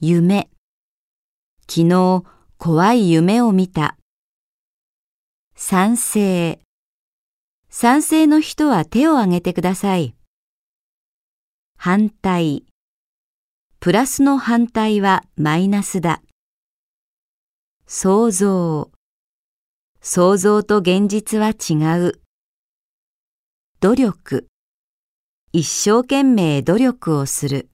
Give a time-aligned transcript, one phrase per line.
[0.00, 0.48] 夢。
[1.68, 2.22] 昨日
[2.56, 3.96] 怖い夢を見た。
[5.56, 6.60] 賛成。
[7.68, 10.14] 賛成の人は手を挙げてください。
[11.76, 12.64] 反対。
[13.80, 16.22] プラスの反対はマイナスだ。
[17.88, 18.92] 想像。
[20.00, 22.20] 想像と現実は違う。
[23.80, 24.46] 努力。
[25.52, 27.68] 一生懸命努力をする。